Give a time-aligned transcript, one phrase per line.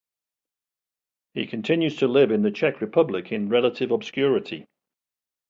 [1.35, 4.65] He continues to live in the Czech Republic in relative obscurity.